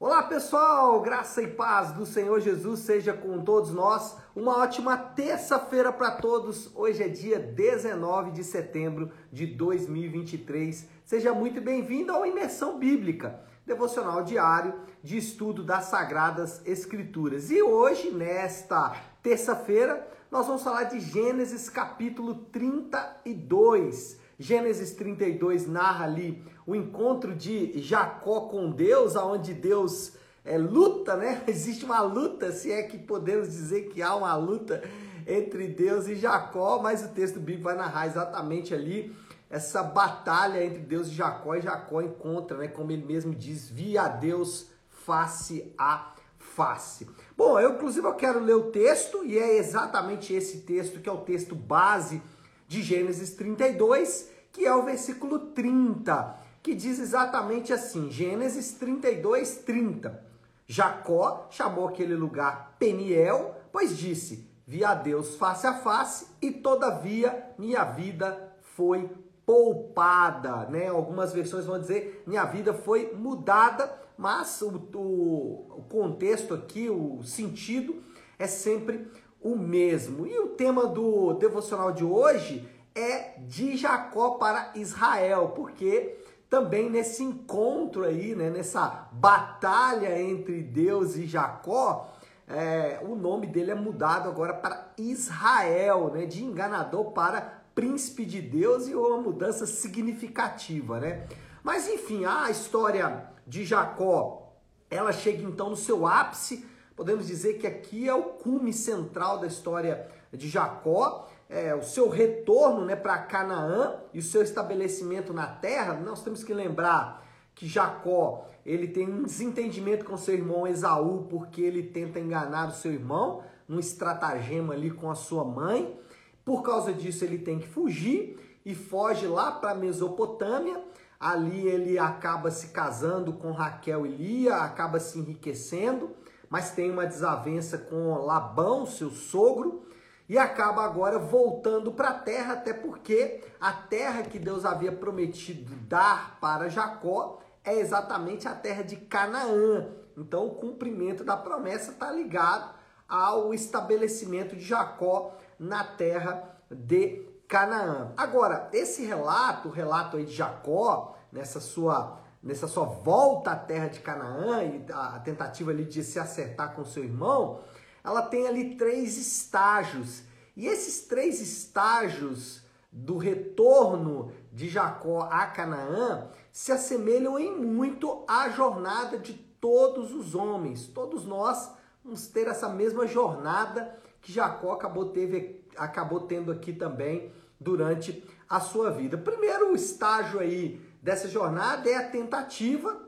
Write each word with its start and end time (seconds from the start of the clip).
Olá 0.00 0.22
pessoal, 0.22 1.00
graça 1.00 1.42
e 1.42 1.48
paz 1.48 1.90
do 1.90 2.06
Senhor 2.06 2.38
Jesus 2.38 2.78
seja 2.78 3.12
com 3.12 3.42
todos 3.42 3.72
nós. 3.72 4.16
Uma 4.32 4.58
ótima 4.58 4.96
terça-feira 4.96 5.92
para 5.92 6.12
todos. 6.12 6.70
Hoje 6.72 7.02
é 7.02 7.08
dia 7.08 7.36
19 7.36 8.30
de 8.30 8.44
setembro 8.44 9.10
de 9.32 9.44
2023. 9.44 10.86
Seja 11.04 11.34
muito 11.34 11.60
bem-vindo 11.60 12.12
ao 12.12 12.24
Imersão 12.24 12.78
Bíblica, 12.78 13.40
devocional 13.66 14.22
diário 14.22 14.72
de 15.02 15.16
estudo 15.16 15.64
das 15.64 15.86
Sagradas 15.86 16.62
Escrituras. 16.64 17.50
E 17.50 17.60
hoje, 17.60 18.12
nesta 18.12 18.94
terça-feira, 19.20 20.06
nós 20.30 20.46
vamos 20.46 20.62
falar 20.62 20.84
de 20.84 21.00
Gênesis 21.00 21.68
capítulo 21.68 22.36
32. 22.52 24.20
Gênesis 24.38 24.92
32 24.92 25.66
narra 25.66 26.04
ali 26.04 26.40
o 26.68 26.76
encontro 26.76 27.34
de 27.34 27.80
Jacó 27.80 28.42
com 28.42 28.70
Deus, 28.70 29.16
aonde 29.16 29.54
Deus 29.54 30.12
é, 30.44 30.58
luta, 30.58 31.16
né? 31.16 31.42
Existe 31.48 31.82
uma 31.82 32.02
luta, 32.02 32.52
se 32.52 32.70
é 32.70 32.82
que 32.82 32.98
podemos 32.98 33.48
dizer 33.48 33.88
que 33.88 34.02
há 34.02 34.14
uma 34.14 34.36
luta 34.36 34.84
entre 35.26 35.66
Deus 35.66 36.06
e 36.06 36.14
Jacó, 36.14 36.78
mas 36.82 37.02
o 37.02 37.08
texto 37.08 37.40
bíblico 37.40 37.64
vai 37.64 37.74
narrar 37.74 38.06
exatamente 38.06 38.74
ali 38.74 39.16
essa 39.48 39.82
batalha 39.82 40.62
entre 40.62 40.80
Deus 40.80 41.08
e 41.08 41.14
Jacó, 41.14 41.54
e 41.54 41.62
Jacó 41.62 42.02
encontra, 42.02 42.58
né, 42.58 42.68
como 42.68 42.92
ele 42.92 43.06
mesmo 43.06 43.34
diz, 43.34 43.70
via 43.70 44.06
Deus 44.06 44.68
face 44.90 45.72
a 45.78 46.12
face. 46.36 47.08
Bom, 47.34 47.58
eu 47.58 47.76
inclusive 47.76 48.06
eu 48.06 48.14
quero 48.14 48.40
ler 48.40 48.56
o 48.56 48.70
texto, 48.70 49.24
e 49.24 49.38
é 49.38 49.56
exatamente 49.56 50.34
esse 50.34 50.58
texto 50.58 51.00
que 51.00 51.08
é 51.08 51.12
o 51.12 51.22
texto 51.22 51.54
base 51.54 52.20
de 52.66 52.82
Gênesis 52.82 53.30
32, 53.30 54.28
que 54.52 54.66
é 54.66 54.74
o 54.74 54.82
versículo 54.82 55.38
30, 55.38 56.46
que 56.68 56.74
diz 56.74 56.98
exatamente 56.98 57.72
assim: 57.72 58.10
Gênesis 58.10 58.72
32, 58.72 59.62
30. 59.64 60.22
Jacó 60.66 61.46
chamou 61.48 61.88
aquele 61.88 62.14
lugar 62.14 62.76
Peniel, 62.78 63.54
pois 63.72 63.96
disse: 63.96 64.46
Vi 64.66 64.84
a 64.84 64.92
Deus 64.92 65.36
face 65.36 65.66
a 65.66 65.72
face, 65.72 66.26
e 66.42 66.50
todavia 66.50 67.54
minha 67.56 67.84
vida 67.84 68.52
foi 68.60 69.10
poupada, 69.46 70.66
né? 70.66 70.88
Algumas 70.88 71.32
versões 71.32 71.64
vão 71.64 71.80
dizer 71.80 72.22
minha 72.26 72.44
vida 72.44 72.74
foi 72.74 73.14
mudada, 73.14 73.90
mas 74.18 74.60
o, 74.60 74.68
o, 74.94 75.78
o 75.78 75.86
contexto 75.88 76.52
aqui, 76.52 76.90
o 76.90 77.22
sentido 77.22 77.96
é 78.38 78.46
sempre 78.46 79.10
o 79.40 79.56
mesmo. 79.56 80.26
E 80.26 80.38
o 80.38 80.48
tema 80.48 80.86
do 80.86 81.32
devocional 81.32 81.92
de 81.92 82.04
hoje 82.04 82.68
é 82.94 83.38
de 83.38 83.74
Jacó 83.74 84.32
para 84.32 84.72
Israel, 84.74 85.54
porque 85.56 86.18
também 86.48 86.88
nesse 86.88 87.22
encontro 87.22 88.04
aí, 88.04 88.34
né, 88.34 88.50
nessa 88.50 89.08
batalha 89.12 90.20
entre 90.20 90.62
Deus 90.62 91.16
e 91.16 91.26
Jacó, 91.26 92.12
é, 92.46 93.00
o 93.02 93.14
nome 93.14 93.46
dele 93.46 93.70
é 93.70 93.74
mudado 93.74 94.28
agora 94.28 94.54
para 94.54 94.92
Israel, 94.96 96.10
né, 96.12 96.24
de 96.24 96.42
enganador 96.42 97.12
para 97.12 97.62
príncipe 97.74 98.24
de 98.24 98.40
Deus 98.40 98.88
e 98.88 98.94
uma 98.94 99.18
mudança 99.18 99.66
significativa, 99.66 100.98
né? 100.98 101.26
Mas 101.62 101.88
enfim, 101.88 102.24
a 102.24 102.50
história 102.50 103.26
de 103.46 103.64
Jacó, 103.64 104.52
ela 104.90 105.12
chega 105.12 105.42
então 105.42 105.70
no 105.70 105.76
seu 105.76 106.06
ápice 106.06 106.66
podemos 106.98 107.28
dizer 107.28 107.58
que 107.58 107.66
aqui 107.68 108.08
é 108.08 108.14
o 108.14 108.24
cume 108.24 108.72
central 108.72 109.38
da 109.38 109.46
história 109.46 110.08
de 110.32 110.48
Jacó, 110.48 111.28
é, 111.48 111.74
o 111.74 111.82
seu 111.82 112.08
retorno 112.08 112.84
né, 112.84 112.94
para 112.94 113.18
Canaã 113.18 113.96
e 114.12 114.18
o 114.18 114.22
seu 114.22 114.42
estabelecimento 114.42 115.32
na 115.32 115.46
terra. 115.46 115.94
Nós 115.94 116.22
temos 116.22 116.44
que 116.44 116.52
lembrar 116.52 117.26
que 117.54 117.66
Jacó 117.66 118.46
ele 118.64 118.88
tem 118.88 119.08
um 119.08 119.22
desentendimento 119.22 120.04
com 120.04 120.16
seu 120.16 120.34
irmão 120.34 120.66
Esaú 120.66 121.26
porque 121.30 121.62
ele 121.62 121.82
tenta 121.82 122.20
enganar 122.20 122.68
o 122.68 122.72
seu 122.72 122.92
irmão 122.92 123.42
num 123.66 123.78
estratagema 123.78 124.74
ali 124.74 124.90
com 124.90 125.10
a 125.10 125.14
sua 125.14 125.44
mãe. 125.44 125.98
Por 126.44 126.62
causa 126.62 126.92
disso 126.92 127.24
ele 127.24 127.38
tem 127.38 127.58
que 127.58 127.66
fugir 127.66 128.60
e 128.64 128.74
foge 128.74 129.26
lá 129.26 129.52
para 129.52 129.74
Mesopotâmia. 129.74 130.82
Ali 131.18 131.66
ele 131.66 131.98
acaba 131.98 132.50
se 132.50 132.68
casando 132.68 133.32
com 133.32 133.50
Raquel 133.50 134.06
e 134.06 134.10
Lia, 134.10 134.56
acaba 134.56 135.00
se 135.00 135.18
enriquecendo 135.18 136.14
mas 136.50 136.70
tem 136.70 136.90
uma 136.90 137.06
desavença 137.06 137.76
com 137.76 138.14
Labão, 138.24 138.86
seu 138.86 139.10
sogro, 139.10 139.82
e 140.28 140.36
acaba 140.36 140.84
agora 140.84 141.18
voltando 141.18 141.90
para 141.92 142.10
a 142.10 142.18
terra, 142.18 142.54
até 142.54 142.72
porque 142.72 143.42
a 143.60 143.72
terra 143.72 144.22
que 144.22 144.38
Deus 144.38 144.64
havia 144.64 144.92
prometido 144.92 145.74
dar 145.88 146.38
para 146.40 146.68
Jacó 146.68 147.40
é 147.64 147.74
exatamente 147.74 148.46
a 148.46 148.54
terra 148.54 148.82
de 148.82 148.96
Canaã. 148.96 149.88
Então, 150.16 150.46
o 150.46 150.54
cumprimento 150.56 151.24
da 151.24 151.36
promessa 151.36 151.92
está 151.92 152.10
ligado 152.10 152.74
ao 153.08 153.54
estabelecimento 153.54 154.54
de 154.54 154.64
Jacó 154.64 155.34
na 155.58 155.82
terra 155.82 156.56
de 156.70 157.26
Canaã. 157.48 158.12
Agora, 158.16 158.68
esse 158.72 159.04
relato, 159.06 159.68
o 159.68 159.72
relato 159.72 160.18
aí 160.18 160.24
de 160.24 160.34
Jacó, 160.34 161.16
nessa 161.32 161.60
sua 161.60 162.18
nessa 162.40 162.68
sua 162.68 162.84
volta 162.84 163.50
à 163.50 163.56
terra 163.56 163.88
de 163.88 163.98
Canaã 163.98 164.62
e 164.62 164.86
a 164.92 165.18
tentativa 165.18 165.72
ali 165.72 165.84
de 165.84 166.04
se 166.04 166.20
acertar 166.20 166.72
com 166.72 166.84
seu 166.84 167.02
irmão, 167.02 167.60
ela 168.08 168.22
tem 168.22 168.46
ali 168.46 168.74
três 168.74 169.18
estágios. 169.18 170.22
E 170.56 170.66
esses 170.66 171.06
três 171.06 171.40
estágios 171.40 172.62
do 172.90 173.18
retorno 173.18 174.32
de 174.50 174.68
Jacó 174.68 175.28
a 175.30 175.46
Canaã 175.46 176.30
se 176.50 176.72
assemelham 176.72 177.38
em 177.38 177.54
muito 177.54 178.24
à 178.26 178.48
jornada 178.48 179.18
de 179.18 179.34
todos 179.34 180.14
os 180.14 180.34
homens. 180.34 180.86
Todos 180.86 181.26
nós 181.26 181.70
vamos 182.02 182.26
ter 182.28 182.48
essa 182.48 182.68
mesma 182.68 183.06
jornada 183.06 183.94
que 184.22 184.32
Jacó 184.32 184.72
acabou, 184.72 185.10
teve, 185.10 185.62
acabou 185.76 186.20
tendo 186.20 186.50
aqui 186.50 186.72
também 186.72 187.30
durante 187.60 188.24
a 188.48 188.58
sua 188.58 188.90
vida. 188.90 189.18
Primeiro 189.18 189.74
estágio 189.74 190.40
aí 190.40 190.80
dessa 191.02 191.28
jornada 191.28 191.88
é 191.90 191.96
a 191.96 192.08
tentativa 192.08 193.02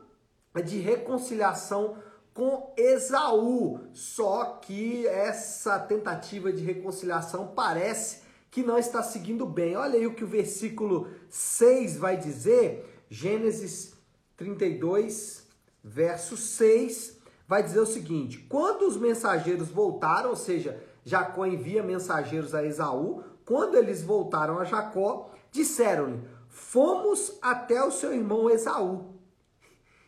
de 0.63 0.77
reconciliação 0.77 1.97
com 2.33 2.73
Esaú. 2.77 3.79
Só 3.93 4.59
que 4.61 5.07
essa 5.07 5.79
tentativa 5.79 6.51
de 6.51 6.63
reconciliação 6.63 7.47
parece 7.47 8.21
que 8.49 8.63
não 8.63 8.77
está 8.77 9.01
seguindo 9.01 9.45
bem. 9.45 9.75
Olha 9.75 9.97
aí 9.97 10.05
o 10.05 10.13
que 10.13 10.23
o 10.23 10.27
versículo 10.27 11.07
6 11.29 11.97
vai 11.97 12.17
dizer, 12.17 13.05
Gênesis 13.09 13.93
32, 14.37 15.47
verso 15.83 16.35
6, 16.35 17.17
vai 17.47 17.63
dizer 17.63 17.79
o 17.79 17.85
seguinte: 17.85 18.39
Quando 18.49 18.87
os 18.87 18.97
mensageiros 18.97 19.69
voltaram, 19.69 20.31
ou 20.31 20.35
seja, 20.35 20.81
Jacó 21.03 21.45
envia 21.45 21.81
mensageiros 21.81 22.53
a 22.53 22.63
Esaú, 22.65 23.23
quando 23.45 23.75
eles 23.75 24.03
voltaram 24.03 24.59
a 24.59 24.65
Jacó, 24.65 25.31
disseram-lhe: 25.51 26.19
Fomos 26.49 27.37
até 27.41 27.83
o 27.83 27.91
seu 27.91 28.13
irmão 28.13 28.49
Esaú. 28.49 29.10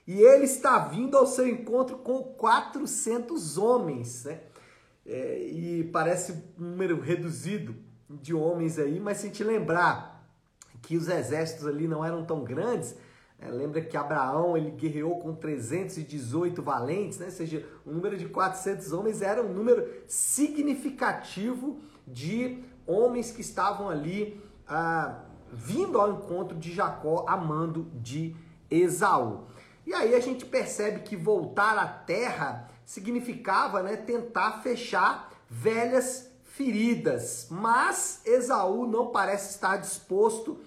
E 0.05 0.19
ele 0.19 0.45
está 0.45 0.79
vindo 0.79 1.17
ao 1.17 1.25
seu 1.25 1.47
encontro 1.47 1.97
com 1.97 2.21
400 2.23 3.57
homens, 3.57 4.25
né? 4.25 4.41
É, 5.05 5.37
e 5.43 5.83
parece 5.85 6.31
um 6.57 6.63
número 6.63 6.99
reduzido 6.99 7.75
de 8.09 8.33
homens 8.33 8.79
aí, 8.79 8.99
mas 8.99 9.17
se 9.17 9.27
gente 9.27 9.43
lembrar 9.43 10.25
que 10.81 10.95
os 10.97 11.07
exércitos 11.07 11.67
ali 11.67 11.87
não 11.87 12.03
eram 12.03 12.25
tão 12.25 12.43
grandes, 12.43 12.95
é, 13.39 13.49
lembra 13.49 13.81
que 13.81 13.97
Abraão 13.97 14.55
ele 14.55 14.71
guerreou 14.71 15.19
com 15.19 15.35
318 15.35 16.61
valentes, 16.61 17.19
né? 17.19 17.25
ou 17.25 17.31
seja, 17.31 17.65
o 17.85 17.91
número 17.91 18.17
de 18.17 18.27
400 18.27 18.93
homens 18.93 19.21
era 19.21 19.41
um 19.41 19.53
número 19.53 19.85
significativo 20.07 21.81
de 22.07 22.63
homens 22.87 23.31
que 23.31 23.41
estavam 23.41 23.89
ali 23.89 24.41
ah, 24.67 25.23
vindo 25.51 25.99
ao 25.99 26.13
encontro 26.13 26.57
de 26.57 26.71
Jacó 26.71 27.25
a 27.27 27.35
mando 27.35 27.91
de 27.93 28.35
Esaú. 28.69 29.45
E 29.85 29.93
aí 29.93 30.15
a 30.15 30.19
gente 30.19 30.45
percebe 30.45 31.01
que 31.01 31.15
voltar 31.15 31.77
à 31.77 31.87
terra 31.87 32.69
significava 32.85 33.83
né, 33.83 33.95
tentar 33.95 34.61
fechar 34.61 35.31
velhas 35.49 36.29
feridas, 36.43 37.47
mas 37.49 38.21
Esaú 38.25 38.85
não 38.85 39.07
parece 39.07 39.51
estar 39.51 39.77
disposto 39.77 40.59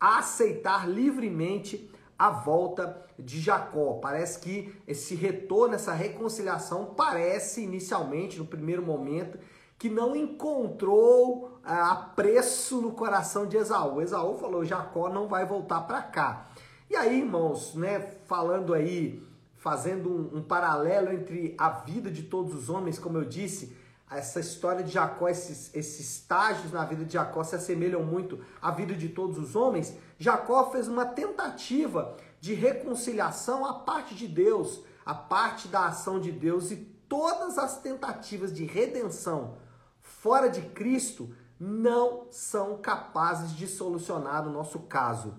a 0.00 0.18
aceitar 0.18 0.88
livremente 0.88 1.90
a 2.18 2.30
volta 2.30 3.04
de 3.18 3.40
Jacó. 3.40 3.94
Parece 3.94 4.38
que 4.38 4.74
esse 4.86 5.14
retorno, 5.14 5.74
essa 5.74 5.92
reconciliação, 5.92 6.94
parece 6.96 7.62
inicialmente, 7.62 8.38
no 8.38 8.46
primeiro 8.46 8.82
momento, 8.82 9.38
que 9.78 9.90
não 9.90 10.16
encontrou 10.16 11.60
é, 11.66 11.72
apreço 11.72 12.80
no 12.80 12.92
coração 12.92 13.46
de 13.46 13.56
Esaú. 13.56 14.00
Esaú 14.00 14.38
falou: 14.38 14.64
Jacó 14.64 15.08
não 15.08 15.28
vai 15.28 15.44
voltar 15.44 15.82
para 15.82 16.00
cá. 16.02 16.48
E 16.88 16.96
aí, 16.96 17.20
irmãos, 17.20 17.74
né, 17.74 18.00
falando 18.26 18.74
aí, 18.74 19.22
fazendo 19.56 20.10
um, 20.10 20.38
um, 20.38 20.42
paralelo 20.42 21.12
entre 21.12 21.54
a 21.58 21.70
vida 21.70 22.10
de 22.10 22.24
todos 22.24 22.54
os 22.54 22.68
homens, 22.68 22.98
como 22.98 23.18
eu 23.18 23.24
disse, 23.24 23.76
essa 24.10 24.38
história 24.38 24.84
de 24.84 24.92
Jacó, 24.92 25.28
esses, 25.28 25.74
esses 25.74 26.00
estágios 26.00 26.70
na 26.70 26.84
vida 26.84 27.04
de 27.04 27.14
Jacó 27.14 27.42
se 27.42 27.56
assemelham 27.56 28.02
muito 28.02 28.44
à 28.60 28.70
vida 28.70 28.94
de 28.94 29.08
todos 29.08 29.38
os 29.38 29.56
homens. 29.56 29.96
Jacó 30.18 30.70
fez 30.70 30.86
uma 30.86 31.06
tentativa 31.06 32.16
de 32.40 32.54
reconciliação 32.54 33.64
à 33.64 33.74
parte 33.74 34.14
de 34.14 34.28
Deus, 34.28 34.84
a 35.04 35.14
parte 35.14 35.66
da 35.68 35.86
ação 35.86 36.20
de 36.20 36.30
Deus 36.30 36.70
e 36.70 36.76
todas 37.08 37.58
as 37.58 37.80
tentativas 37.80 38.52
de 38.52 38.64
redenção 38.64 39.56
fora 40.00 40.48
de 40.48 40.60
Cristo 40.60 41.34
não 41.58 42.26
são 42.30 42.76
capazes 42.78 43.52
de 43.52 43.66
solucionar 43.66 44.46
o 44.46 44.50
nosso 44.50 44.80
caso. 44.80 45.34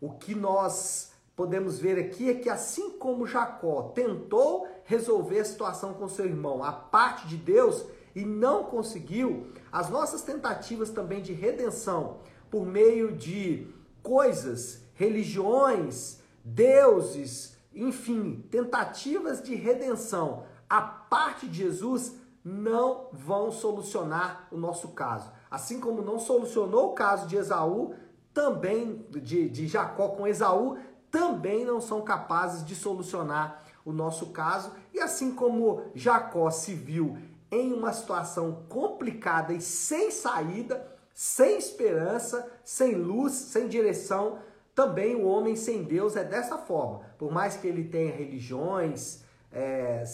O 0.00 0.10
que 0.10 0.34
nós 0.34 1.12
podemos 1.36 1.78
ver 1.78 1.98
aqui 1.98 2.30
é 2.30 2.34
que 2.34 2.48
assim 2.48 2.90
como 2.98 3.26
Jacó 3.26 3.92
tentou 3.94 4.66
resolver 4.84 5.40
a 5.40 5.44
situação 5.44 5.94
com 5.94 6.08
seu 6.08 6.26
irmão, 6.26 6.64
a 6.64 6.72
parte 6.72 7.26
de 7.26 7.36
Deus, 7.36 7.84
e 8.14 8.24
não 8.24 8.64
conseguiu, 8.64 9.52
as 9.70 9.88
nossas 9.88 10.22
tentativas 10.22 10.90
também 10.90 11.22
de 11.22 11.32
redenção 11.32 12.18
por 12.50 12.66
meio 12.66 13.12
de 13.12 13.68
coisas, 14.02 14.82
religiões, 14.94 16.20
deuses, 16.44 17.56
enfim, 17.74 18.44
tentativas 18.50 19.42
de 19.42 19.54
redenção, 19.54 20.44
a 20.68 20.80
parte 20.80 21.46
de 21.46 21.58
Jesus 21.58 22.16
não 22.44 23.08
vão 23.12 23.52
solucionar 23.52 24.48
o 24.50 24.56
nosso 24.56 24.88
caso. 24.88 25.30
Assim 25.50 25.78
como 25.78 26.02
não 26.02 26.18
solucionou 26.18 26.90
o 26.90 26.94
caso 26.94 27.26
de 27.26 27.36
Esaú, 27.36 27.94
também 28.32 29.04
de, 29.10 29.48
de 29.48 29.66
Jacó 29.66 30.08
com 30.08 30.26
Esaú, 30.26 30.78
também 31.10 31.64
não 31.64 31.80
são 31.80 32.02
capazes 32.02 32.64
de 32.64 32.74
solucionar 32.74 33.62
o 33.84 33.92
nosso 33.92 34.26
caso. 34.26 34.72
E 34.94 35.00
assim 35.00 35.34
como 35.34 35.82
Jacó 35.94 36.50
se 36.50 36.74
viu 36.74 37.18
em 37.50 37.72
uma 37.72 37.92
situação 37.92 38.64
complicada 38.68 39.52
e 39.52 39.60
sem 39.60 40.10
saída, 40.10 40.86
sem 41.12 41.58
esperança, 41.58 42.48
sem 42.64 42.94
luz, 42.94 43.32
sem 43.32 43.66
direção, 43.66 44.38
também 44.74 45.16
o 45.16 45.26
homem 45.26 45.56
sem 45.56 45.82
Deus 45.82 46.16
é 46.16 46.24
dessa 46.24 46.56
forma. 46.56 47.00
Por 47.18 47.32
mais 47.32 47.56
que 47.56 47.66
ele 47.66 47.84
tenha 47.84 48.14
religiões, 48.14 49.22
é, 49.52 50.04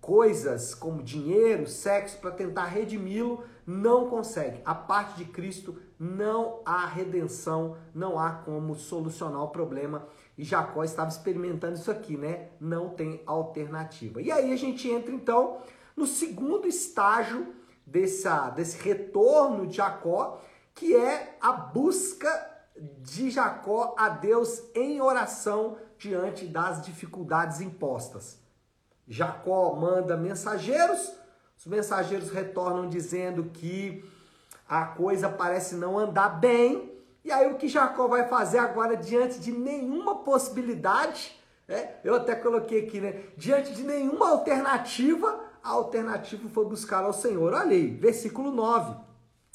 coisas 0.00 0.74
como 0.74 1.02
dinheiro, 1.02 1.66
sexo 1.66 2.18
para 2.18 2.30
tentar 2.30 2.66
redimi-lo, 2.66 3.44
não 3.66 4.08
consegue. 4.08 4.60
A 4.64 4.74
parte 4.74 5.18
de 5.18 5.24
Cristo 5.24 5.76
não 6.02 6.62
há 6.64 6.86
redenção, 6.86 7.76
não 7.94 8.18
há 8.18 8.30
como 8.32 8.74
solucionar 8.74 9.42
o 9.42 9.50
problema. 9.50 10.08
E 10.38 10.42
Jacó 10.42 10.82
estava 10.82 11.10
experimentando 11.10 11.74
isso 11.74 11.90
aqui, 11.90 12.16
né? 12.16 12.48
Não 12.58 12.88
tem 12.88 13.22
alternativa. 13.26 14.22
E 14.22 14.32
aí 14.32 14.50
a 14.50 14.56
gente 14.56 14.88
entra 14.88 15.14
então 15.14 15.58
no 15.94 16.06
segundo 16.06 16.66
estágio 16.66 17.54
dessa, 17.86 18.48
desse 18.48 18.82
retorno 18.82 19.66
de 19.66 19.76
Jacó, 19.76 20.40
que 20.74 20.96
é 20.96 21.36
a 21.38 21.52
busca 21.52 22.48
de 23.02 23.28
Jacó 23.28 23.94
a 23.98 24.08
Deus 24.08 24.62
em 24.74 25.02
oração 25.02 25.76
diante 25.98 26.46
das 26.46 26.80
dificuldades 26.80 27.60
impostas. 27.60 28.38
Jacó 29.06 29.76
manda 29.76 30.16
mensageiros, 30.16 31.12
os 31.58 31.66
mensageiros 31.66 32.30
retornam 32.30 32.88
dizendo 32.88 33.50
que 33.52 34.02
a 34.70 34.84
coisa 34.84 35.28
parece 35.28 35.74
não 35.74 35.98
andar 35.98 36.28
bem. 36.40 36.92
E 37.24 37.32
aí 37.32 37.50
o 37.50 37.56
que 37.56 37.66
Jacó 37.66 38.06
vai 38.06 38.28
fazer 38.28 38.58
agora 38.58 38.96
diante 38.96 39.40
de 39.40 39.50
nenhuma 39.50 40.18
possibilidade, 40.18 41.36
né? 41.66 41.96
eu 42.04 42.14
até 42.14 42.36
coloquei 42.36 42.86
aqui, 42.86 43.00
né? 43.00 43.24
Diante 43.36 43.72
de 43.74 43.82
nenhuma 43.82 44.30
alternativa, 44.30 45.40
a 45.60 45.70
alternativa 45.70 46.48
foi 46.48 46.64
buscar 46.66 47.02
ao 47.02 47.12
Senhor. 47.12 47.52
Olha 47.52 47.72
aí, 47.72 47.88
versículo 47.88 48.52
9, 48.52 48.94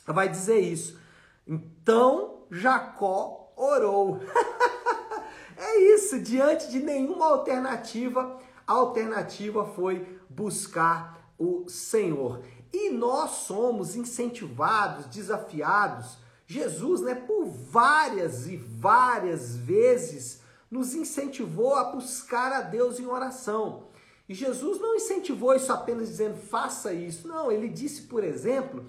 vai 0.06 0.27
dizer 0.27 0.59
isso. 0.59 1.00
Então 1.47 2.44
Jacó 2.51 3.53
orou. 3.56 4.19
é 5.56 5.79
isso, 5.95 6.19
diante 6.19 6.69
de 6.69 6.79
nenhuma 6.79 7.27
alternativa, 7.27 8.38
a 8.68 8.73
alternativa 8.73 9.63
foi 9.63 10.19
buscar 10.29 11.31
o 11.39 11.69
Senhor. 11.69 12.41
E 12.73 12.89
nós 12.89 13.31
somos 13.31 13.95
incentivados, 13.95 15.06
desafiados. 15.06 16.17
Jesus, 16.47 17.01
né, 17.01 17.15
por 17.15 17.45
várias 17.45 18.47
e 18.47 18.57
várias 18.57 19.56
vezes 19.56 20.41
nos 20.69 20.94
incentivou 20.94 21.75
a 21.75 21.85
buscar 21.85 22.51
a 22.51 22.62
Deus 22.62 23.00
em 23.00 23.06
oração. 23.06 23.88
E 24.27 24.33
Jesus 24.33 24.79
não 24.79 24.95
incentivou 24.95 25.56
isso 25.56 25.71
apenas 25.71 26.07
dizendo 26.07 26.38
faça 26.38 26.94
isso. 26.94 27.27
Não, 27.27 27.51
ele 27.51 27.69
disse, 27.69 28.03
por 28.03 28.23
exemplo, 28.23 28.85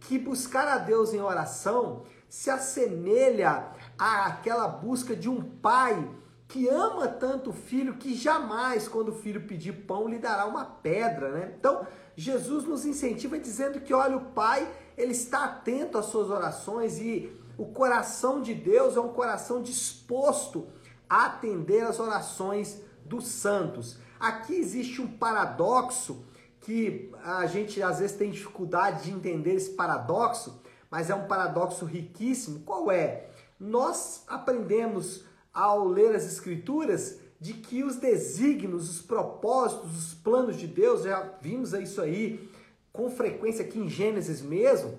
que 0.00 0.18
buscar 0.18 0.66
a 0.66 0.78
Deus 0.78 1.14
em 1.14 1.20
oração 1.20 2.04
se 2.28 2.50
assemelha 2.50 3.72
àquela 3.98 4.68
busca 4.68 5.16
de 5.16 5.28
um 5.28 5.42
pai 5.42 6.08
que 6.46 6.68
ama 6.68 7.06
tanto 7.06 7.50
o 7.50 7.52
filho 7.52 7.94
que 7.94 8.14
jamais, 8.14 8.88
quando 8.88 9.10
o 9.10 9.14
filho 9.14 9.46
pedir 9.46 9.72
pão, 9.84 10.08
lhe 10.08 10.18
dará 10.18 10.46
uma 10.46 10.64
pedra, 10.64 11.30
né? 11.30 11.54
Então, 11.56 11.86
Jesus 12.20 12.64
nos 12.66 12.84
incentiva 12.84 13.38
dizendo 13.38 13.80
que, 13.80 13.94
olha, 13.94 14.14
o 14.14 14.26
pai, 14.32 14.70
ele 14.94 15.12
está 15.12 15.44
atento 15.44 15.96
às 15.96 16.04
suas 16.04 16.28
orações 16.28 16.98
e 16.98 17.32
o 17.56 17.64
coração 17.64 18.42
de 18.42 18.52
Deus 18.52 18.94
é 18.94 19.00
um 19.00 19.08
coração 19.08 19.62
disposto 19.62 20.68
a 21.08 21.24
atender 21.24 21.82
às 21.82 21.98
orações 21.98 22.82
dos 23.06 23.26
santos. 23.26 23.96
Aqui 24.18 24.54
existe 24.54 25.00
um 25.00 25.06
paradoxo 25.06 26.22
que 26.60 27.10
a 27.24 27.46
gente 27.46 27.82
às 27.82 28.00
vezes 28.00 28.18
tem 28.18 28.30
dificuldade 28.30 29.04
de 29.04 29.12
entender 29.12 29.54
esse 29.54 29.70
paradoxo, 29.70 30.60
mas 30.90 31.08
é 31.08 31.14
um 31.14 31.26
paradoxo 31.26 31.86
riquíssimo. 31.86 32.60
Qual 32.60 32.90
é? 32.90 33.30
Nós 33.58 34.24
aprendemos 34.28 35.24
ao 35.54 35.88
ler 35.88 36.14
as 36.14 36.26
Escrituras 36.26 37.18
de 37.40 37.54
que 37.54 37.82
os 37.82 37.96
desígnios, 37.96 38.90
os 38.90 39.00
propósitos, 39.00 39.96
os 39.96 40.14
planos 40.14 40.56
de 40.56 40.66
Deus, 40.66 41.04
já 41.04 41.32
vimos 41.40 41.72
isso 41.72 42.00
aí 42.02 42.48
com 42.92 43.08
frequência 43.08 43.64
aqui 43.64 43.78
em 43.78 43.88
Gênesis 43.88 44.42
mesmo, 44.42 44.98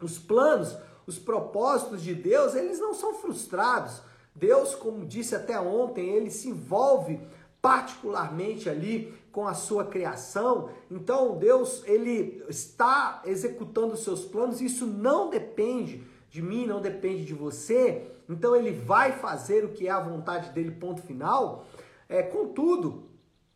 os 0.00 0.18
planos, 0.18 0.76
os 1.06 1.18
propósitos 1.18 2.02
de 2.02 2.14
Deus, 2.14 2.54
eles 2.54 2.78
não 2.78 2.94
são 2.94 3.14
frustrados. 3.14 4.00
Deus, 4.34 4.74
como 4.74 5.04
disse 5.04 5.34
até 5.34 5.58
ontem, 5.58 6.08
ele 6.10 6.30
se 6.30 6.48
envolve 6.48 7.20
particularmente 7.60 8.68
ali 8.68 9.12
com 9.32 9.46
a 9.46 9.54
sua 9.54 9.84
criação. 9.84 10.70
Então, 10.90 11.38
Deus, 11.38 11.82
ele 11.86 12.44
está 12.48 13.22
executando 13.24 13.94
os 13.94 14.04
seus 14.04 14.24
planos, 14.24 14.60
isso 14.60 14.86
não 14.86 15.30
depende 15.30 16.04
de 16.30 16.40
mim, 16.40 16.66
não 16.66 16.80
depende 16.80 17.24
de 17.24 17.34
você. 17.34 18.10
Então 18.28 18.56
ele 18.56 18.72
vai 18.72 19.12
fazer 19.12 19.64
o 19.64 19.68
que 19.68 19.86
é 19.86 19.90
a 19.90 20.00
vontade 20.00 20.50
dele, 20.50 20.70
ponto 20.70 21.02
final. 21.02 21.66
É, 22.12 22.22
contudo, 22.22 23.08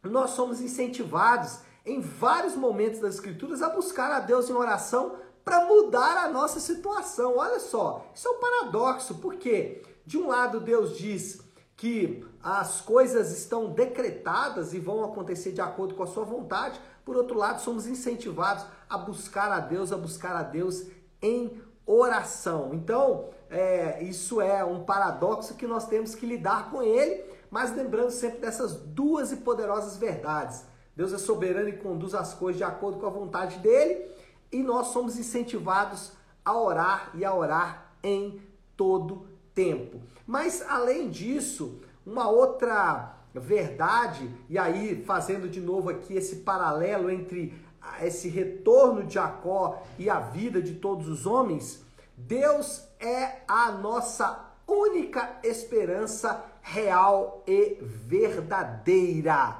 nós 0.03 0.31
somos 0.31 0.63
incentivados 0.63 1.59
em 1.85 2.01
vários 2.01 2.57
momentos 2.57 3.01
das 3.01 3.17
Escrituras 3.17 3.61
a 3.61 3.69
buscar 3.69 4.11
a 4.11 4.21
Deus 4.21 4.49
em 4.49 4.55
oração 4.55 5.17
para 5.45 5.67
mudar 5.67 6.25
a 6.25 6.31
nossa 6.31 6.59
situação. 6.59 7.37
Olha 7.37 7.61
só, 7.61 8.07
isso 8.15 8.27
é 8.27 8.31
um 8.31 8.41
paradoxo, 8.41 9.17
porque 9.17 9.83
de 10.07 10.17
um 10.17 10.29
lado 10.29 10.59
Deus 10.59 10.97
diz 10.97 11.43
que 11.77 12.25
as 12.43 12.81
coisas 12.81 13.31
estão 13.31 13.71
decretadas 13.71 14.73
e 14.73 14.81
vão 14.81 15.05
acontecer 15.05 15.53
de 15.53 15.61
acordo 15.61 15.95
com 15.95 16.03
a 16.03 16.07
sua 16.07 16.25
vontade, 16.25 16.81
por 17.05 17.15
outro 17.15 17.37
lado, 17.37 17.61
somos 17.61 17.87
incentivados 17.87 18.65
a 18.89 18.97
buscar 18.97 19.53
a 19.53 19.61
Deus, 19.61 19.93
a 19.93 19.99
buscar 19.99 20.35
a 20.35 20.43
Deus 20.43 20.87
em 21.21 21.61
oração. 21.85 22.71
Então, 22.73 23.29
é, 23.51 24.03
isso 24.03 24.41
é 24.41 24.65
um 24.65 24.83
paradoxo 24.83 25.55
que 25.55 25.67
nós 25.67 25.87
temos 25.87 26.15
que 26.15 26.27
lidar 26.27 26.71
com 26.71 26.83
ele, 26.83 27.23
mas 27.51 27.75
lembrando 27.75 28.11
sempre 28.11 28.41
dessas 28.41 28.75
duas 28.75 29.33
e 29.33 29.37
poderosas 29.37 29.97
verdades. 29.97 30.65
Deus 30.95 31.13
é 31.13 31.19
soberano 31.19 31.69
e 31.69 31.77
conduz 31.77 32.15
as 32.15 32.33
coisas 32.35 32.57
de 32.57 32.65
acordo 32.65 32.99
com 32.99 33.07
a 33.07 33.11
vontade 33.11 33.59
dele, 33.59 34.11
e 34.51 34.63
nós 34.63 34.89
somos 34.89 35.19
incentivados 35.19 36.13
a 36.45 36.59
orar 36.59 37.11
e 37.15 37.25
a 37.25 37.35
orar 37.35 37.93
em 38.03 38.41
todo 38.77 39.27
tempo. 39.55 40.01
Mas 40.27 40.65
além 40.69 41.11
disso, 41.11 41.81
uma 42.05 42.29
outra 42.29 43.17
verdade, 43.35 44.31
e 44.49 44.57
aí 44.59 45.05
fazendo 45.05 45.49
de 45.49 45.61
novo 45.61 45.91
aqui 45.91 46.15
esse 46.15 46.37
paralelo 46.37 47.11
entre 47.11 47.55
esse 48.01 48.29
retorno 48.29 49.05
de 49.05 49.15
Jacó 49.15 49.83
e 49.99 50.09
a 50.11 50.21
vida 50.21 50.61
de 50.61 50.75
todos 50.75 51.09
os 51.09 51.27
homens, 51.27 51.85
Deus 52.17 52.83
é 52.99 53.43
a 53.47 53.71
nossa 53.73 54.47
única 54.67 55.39
esperança 55.43 56.45
real 56.67 57.45
e 57.47 57.79
verdadeira. 57.81 59.57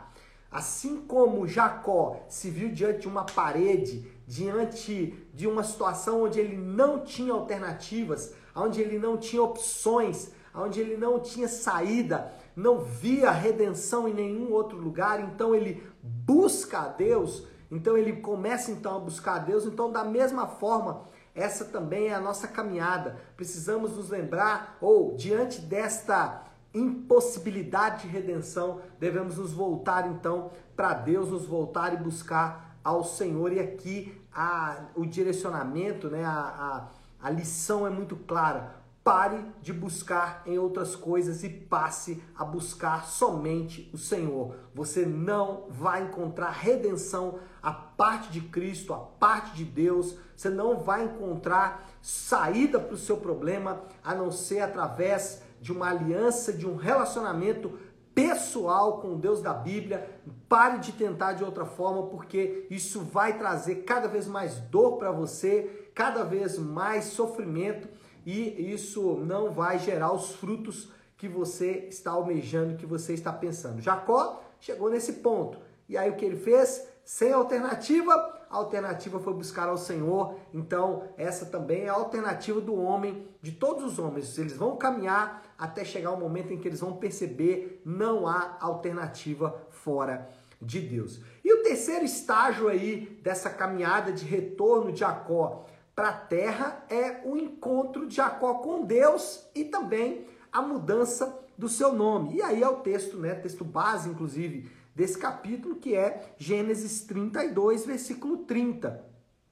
Assim 0.51 1.03
como 1.03 1.47
Jacó 1.47 2.21
se 2.29 2.51
viu 2.51 2.69
diante 2.69 3.03
de 3.03 3.09
uma 3.09 3.25
parede, 3.25 4.11
diante 4.27 5.15
de 5.33 5.47
uma 5.47 5.63
situação 5.63 6.25
onde 6.25 6.41
ele 6.41 6.57
não 6.57 7.05
tinha 7.05 7.33
alternativas, 7.33 8.35
onde 8.55 8.81
ele 8.81 8.99
não 8.99 9.17
tinha 9.17 9.41
opções, 9.41 10.33
onde 10.53 10.81
ele 10.81 10.97
não 10.97 11.21
tinha 11.21 11.47
saída, 11.47 12.33
não 12.57 12.81
via 12.81 13.31
redenção 13.31 14.09
em 14.09 14.15
nenhum 14.15 14.53
outro 14.53 14.77
lugar, 14.77 15.21
então 15.21 15.55
ele 15.55 15.87
busca 16.03 16.81
a 16.81 16.89
Deus, 16.89 17.47
então 17.71 17.97
ele 17.97 18.15
começa 18.15 18.73
então 18.73 18.97
a 18.97 19.01
buscar 19.01 19.37
a 19.37 19.41
Deus, 19.41 19.65
então 19.65 19.93
da 19.93 20.03
mesma 20.03 20.49
forma 20.49 21.05
essa 21.37 21.67
também 21.67 22.09
é 22.09 22.15
a 22.15 22.21
nossa 22.21 22.49
caminhada. 22.49 23.17
Precisamos 23.37 23.95
nos 23.95 24.09
lembrar, 24.09 24.79
ou 24.81 25.15
diante 25.15 25.61
desta 25.61 26.46
impossibilidade 26.77 28.03
de 28.03 28.09
redenção, 28.09 28.81
devemos 29.01 29.39
nos 29.39 29.53
voltar 29.53 30.09
então 30.09 30.51
para 30.75 30.93
Deus, 30.93 31.31
nos 31.31 31.47
voltar 31.47 31.95
e 31.95 31.97
buscar 31.97 32.79
ao 32.85 33.03
Senhor. 33.03 33.53
E 33.53 33.59
aqui 33.59 34.21
a, 34.33 34.85
o 34.95 35.07
direcionamento, 35.07 36.09
né, 36.09 36.25
a, 36.25 36.31
a, 36.31 37.27
a 37.27 37.31
lição 37.31 37.87
é 37.87 37.91
muito 37.91 38.15
clara. 38.17 38.77
Pare 39.03 39.41
de 39.63 39.73
buscar 39.73 40.43
em 40.45 40.59
outras 40.59 40.97
coisas 40.97 41.45
e 41.45 41.49
passe 41.49 42.23
a 42.37 42.45
buscar 42.45 43.07
somente 43.07 43.89
o 43.95 43.99
Senhor. 43.99 44.57
Você 44.75 45.07
não 45.07 45.67
vai 45.71 46.03
encontrar 46.03 46.51
redenção 46.51 47.39
a 47.63 47.73
parte 47.73 48.31
de 48.31 48.41
Cristo, 48.41 48.93
a 48.93 48.99
parte 48.99 49.55
de 49.55 49.65
Deus. 49.65 50.17
Você 50.37 50.51
não 50.51 50.81
vai 50.81 51.05
encontrar 51.05 51.89
saída 52.03 52.81
para 52.81 52.95
o 52.95 52.99
seu 52.99 53.17
problema 53.17 53.81
a 54.03 54.13
não 54.13 54.33
ser 54.33 54.61
através 54.61 55.41
de 55.61 55.73
uma 55.73 55.91
aliança, 55.91 56.53
de 56.53 56.67
um 56.67 56.77
relacionamento 56.77 57.79
pessoal 58.15 59.01
com 59.01 59.13
o 59.13 59.19
Deus 59.19 59.43
da 59.43 59.53
Bíblia. 59.53 60.09
Pare 60.49 60.79
de 60.79 60.93
tentar 60.93 61.35
de 61.35 61.45
outra 61.45 61.65
forma, 61.65 62.07
porque 62.07 62.67
isso 62.71 63.01
vai 63.01 63.37
trazer 63.37 63.85
cada 63.85 64.09
vez 64.09 64.27
mais 64.27 64.59
dor 64.59 64.97
para 64.97 65.11
você, 65.11 65.91
cada 65.95 66.25
vez 66.25 66.59
mais 66.59 67.05
sofrimento 67.05 67.89
e 68.27 68.73
isso 68.73 69.19
não 69.25 69.53
vai 69.53 69.79
gerar 69.79 70.13
os 70.13 70.35
frutos 70.35 70.91
que 71.17 71.29
você 71.29 71.87
está 71.89 72.11
almejando, 72.11 72.77
que 72.77 72.85
você 72.85 73.15
está 73.15 73.33
pensando. 73.33 73.81
Jacó 73.81 74.43
chegou 74.59 74.91
nesse 74.91 75.15
ponto. 75.15 75.59
E 75.89 75.97
aí 75.97 76.11
o 76.11 76.17
que 76.17 76.25
ele 76.25 76.37
fez? 76.37 76.89
Sem 77.07 77.33
alternativa, 77.33 78.13
a 78.51 78.57
alternativa 78.57 79.21
foi 79.21 79.33
buscar 79.33 79.69
ao 79.69 79.79
Senhor. 79.79 80.35
Então, 80.53 81.05
essa 81.17 81.47
também 81.47 81.85
é 81.85 81.89
a 81.89 81.93
alternativa 81.93 82.61
do 82.61 82.75
homem, 82.75 83.29
de 83.41 83.53
todos 83.53 83.85
os 83.85 84.01
homens. 84.01 84.37
Eles 84.37 84.57
vão 84.57 84.77
caminhar 84.77 85.41
até 85.57 85.85
chegar 85.85 86.11
o 86.11 86.19
momento 86.19 86.53
em 86.53 86.59
que 86.59 86.67
eles 86.67 86.81
vão 86.81 86.97
perceber 86.97 87.81
não 87.85 88.27
há 88.27 88.57
alternativa 88.61 89.57
fora 89.71 90.29
de 90.61 90.81
Deus. 90.81 91.21
E 91.45 91.55
o 91.55 91.63
terceiro 91.63 92.05
estágio 92.05 92.67
aí 92.67 93.21
dessa 93.23 93.51
caminhada 93.51 94.13
de 94.13 94.25
retorno 94.25 94.91
de 94.91 94.99
Jacó 94.99 95.65
para 95.95 96.09
a 96.09 96.13
terra 96.13 96.85
é 96.91 97.21
o 97.25 97.37
encontro 97.37 98.09
de 98.09 98.17
Jacó 98.17 98.55
com 98.55 98.85
Deus 98.85 99.47
e 99.55 99.65
também 99.65 100.27
a 100.53 100.61
mudança 100.61 101.39
do 101.57 101.69
seu 101.69 101.93
nome. 101.93 102.35
E 102.35 102.43
aí 102.43 102.61
é 102.65 102.69
o 102.69 102.79
texto, 102.79 103.17
né, 103.17 103.37
texto 103.37 103.65
base 103.65 104.09
inclusive 104.09 104.69
desse 104.97 105.19
capítulo, 105.19 105.77
que 105.77 105.95
é 105.95 106.35
Gênesis 106.39 107.03
32, 107.03 107.85
versículo 107.85 108.39
30. 108.39 109.05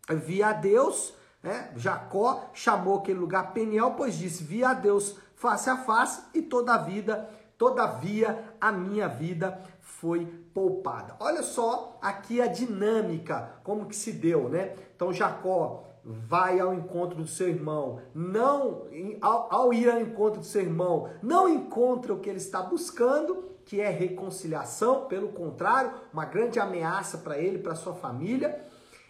Via 0.08 0.48
a 0.48 0.52
Deus, 0.54 1.12
né, 1.42 1.70
Jacó 1.76 2.50
chamou 2.54 2.98
aquele 2.98 3.18
lugar 3.18 3.52
Peniel, 3.52 3.92
pois 3.92 4.16
disse: 4.16 4.42
"Via 4.42 4.70
a 4.70 4.74
Deus 4.74 5.18
face 5.36 5.68
a 5.68 5.76
face 5.76 6.22
e 6.32 6.40
toda 6.40 6.74
a 6.74 6.78
vida, 6.78 7.28
todavia 7.58 8.54
a 8.58 8.72
minha 8.72 9.06
vida 9.06 9.60
foi 9.80 10.24
poupada". 10.54 11.14
Olha 11.20 11.42
só 11.42 11.98
aqui 12.00 12.40
a 12.40 12.46
dinâmica, 12.46 13.56
como 13.62 13.86
que 13.86 13.94
se 13.94 14.12
deu, 14.12 14.48
né? 14.48 14.74
Então 14.96 15.12
Jacó 15.12 15.84
vai 16.02 16.58
ao 16.58 16.74
encontro 16.74 17.16
do 17.16 17.26
seu 17.26 17.48
irmão, 17.48 18.00
não 18.14 18.86
ao, 19.20 19.54
ao, 19.54 19.72
ir 19.74 19.90
ao 19.90 20.00
encontro 20.00 20.40
do 20.40 20.46
seu 20.46 20.62
irmão, 20.62 21.10
não 21.22 21.48
encontra 21.48 22.12
o 22.12 22.20
que 22.20 22.28
ele 22.28 22.38
está 22.38 22.62
buscando, 22.62 23.53
que 23.64 23.80
é 23.80 23.88
reconciliação, 23.88 25.06
pelo 25.06 25.28
contrário, 25.28 25.92
uma 26.12 26.24
grande 26.24 26.60
ameaça 26.60 27.18
para 27.18 27.38
ele, 27.38 27.58
para 27.58 27.74
sua 27.74 27.94
família. 27.94 28.62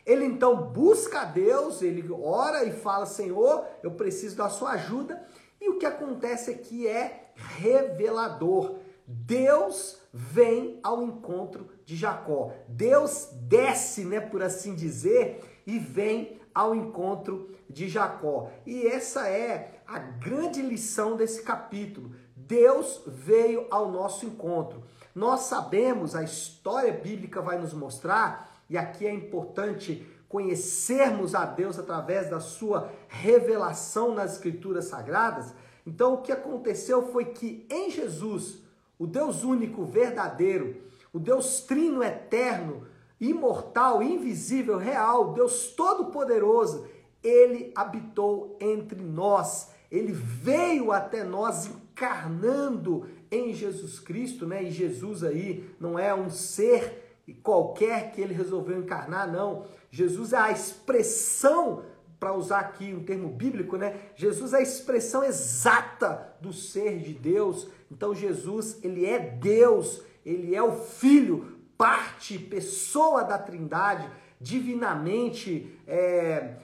Ele 0.07 0.25
então 0.25 0.57
busca 0.57 1.23
a 1.23 1.25
Deus, 1.25 1.83
ele 1.83 2.07
ora 2.13 2.65
e 2.65 2.73
fala: 2.73 3.07
Senhor, 3.07 3.65
eu 3.83 3.93
preciso 3.93 4.37
da 4.37 4.49
sua 4.49 4.73
ajuda. 4.73 5.27
E 5.61 5.69
o 5.69 5.79
que 5.79 5.87
acontece 5.87 6.51
aqui 6.51 6.87
é 6.87 7.33
revelador. 7.35 8.77
Deus 9.07 9.99
vem 10.13 10.79
ao 10.83 11.03
encontro 11.03 11.69
de 11.85 11.97
Jacó. 11.97 12.53
Deus 12.69 13.29
desce, 13.33 14.05
né, 14.05 14.21
por 14.21 14.43
assim 14.43 14.75
dizer, 14.75 15.63
e 15.67 15.79
vem 15.79 16.41
ao 16.55 16.75
encontro 16.75 17.51
de 17.69 17.89
Jacó. 17.89 18.51
E 18.65 18.87
essa 18.87 19.29
é 19.29 19.83
a 19.87 19.99
grande 19.99 20.63
lição 20.63 21.17
desse 21.17 21.43
capítulo. 21.43 22.15
Deus 22.47 23.03
veio 23.07 23.67
ao 23.71 23.91
nosso 23.91 24.27
encontro. 24.27 24.83
Nós 25.15 25.41
sabemos, 25.43 26.15
a 26.15 26.23
história 26.23 26.93
bíblica 26.93 27.41
vai 27.41 27.59
nos 27.59 27.73
mostrar, 27.73 28.63
e 28.69 28.77
aqui 28.77 29.07
é 29.07 29.13
importante 29.13 30.07
conhecermos 30.29 31.35
a 31.35 31.45
Deus 31.45 31.79
através 31.79 32.29
da 32.29 32.41
sua 32.41 32.91
revelação 33.09 34.15
nas 34.15 34.33
escrituras 34.33 34.87
sagradas. 34.87 35.55
Então, 35.87 36.15
o 36.15 36.23
que 36.23 36.33
aconteceu 36.33 37.13
foi 37.13 37.27
que 37.27 37.67
em 37.71 37.91
Jesus, 37.91 38.59
o 38.99 39.07
Deus 39.07 39.45
único, 39.45 39.85
verdadeiro, 39.85 40.83
o 41.13 41.21
Deus 41.21 41.61
trino 41.61 42.03
eterno, 42.03 42.87
imortal, 43.21 44.03
invisível, 44.03 44.77
real, 44.77 45.33
Deus 45.33 45.69
todo-poderoso, 45.69 46.87
ele 47.23 47.73
habitou 47.77 48.57
entre 48.61 49.01
nós. 49.01 49.71
Ele 49.91 50.13
veio 50.13 50.91
até 50.91 51.23
nós 51.23 51.71
encarnando 51.95 53.07
em 53.31 53.55
Jesus 53.55 54.01
Cristo, 54.01 54.47
né? 54.47 54.65
E 54.65 54.71
Jesus 54.71 55.23
aí 55.23 55.71
não 55.79 55.97
é 55.97 56.13
um 56.13 56.29
ser 56.29 57.23
qualquer 57.43 58.11
que 58.11 58.21
ele 58.21 58.35
resolveu 58.35 58.79
encarnar, 58.79 59.31
não. 59.33 59.67
Jesus 59.91 60.33
é 60.33 60.39
a 60.39 60.51
expressão, 60.51 61.85
para 62.19 62.35
usar 62.35 62.61
aqui 62.61 62.93
um 62.93 63.05
termo 63.05 63.29
bíblico, 63.29 63.77
né? 63.77 63.97
Jesus 64.17 64.53
é 64.53 64.59
a 64.59 64.63
expressão 64.63 65.23
exata 65.23 66.35
do 66.41 66.53
ser 66.53 66.99
de 66.99 67.13
Deus. 67.13 67.69
Então 67.91 68.15
Jesus, 68.15 68.79
ele 68.83 69.07
é 69.07 69.19
Deus, 69.19 70.03
ele 70.25 70.55
é 70.55 70.63
o 70.63 70.73
filho 70.73 71.53
parte, 71.77 72.39
pessoa 72.39 73.25
da 73.25 73.39
Trindade, 73.39 74.09
divinamente, 74.41 75.79
é, 75.87 76.57